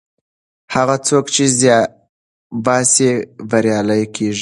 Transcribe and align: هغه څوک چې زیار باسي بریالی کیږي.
هغه 0.75 0.95
څوک 1.07 1.25
چې 1.35 1.43
زیار 1.59 1.87
باسي 2.65 3.11
بریالی 3.49 4.03
کیږي. 4.15 4.39